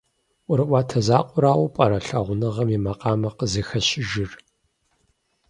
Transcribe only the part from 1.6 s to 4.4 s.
пӀэрэ лъагъуныгъэм и макъамэр къызыхэщыжыр?